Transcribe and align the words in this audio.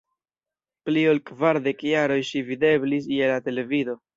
Pli 0.89 1.03
ol 1.11 1.21
kvardek 1.27 1.85
jaroj 1.91 2.19
ŝi 2.33 2.45
videblis 2.51 3.13
je 3.19 3.33
la 3.35 3.41
televido. 3.51 4.01